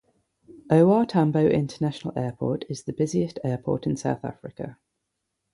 [0.71, 0.89] O.
[0.93, 1.05] R.
[1.05, 4.79] Tambo International Airport is the busiest airport in South Africa.